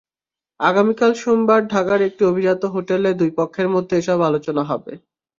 আগামীকাল 0.59 1.11
সোমবার 1.21 1.61
ঢাকার 1.67 1.99
একটি 2.07 2.23
অভিজাত 2.25 2.61
হোটেলে 2.73 3.09
দুই 3.19 3.31
পক্ষের 3.37 3.67
মধ্যে 3.73 3.93
এসব 3.97 4.19
আলোচনা 4.29 4.63
হবে। 4.71 4.91